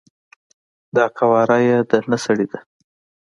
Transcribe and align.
دا 0.95 1.05
قواره 1.17 1.57
یی 1.67 1.77
د 1.89 1.91
نه 2.09 2.17
سړی 2.25 2.45
ده، 2.51 2.59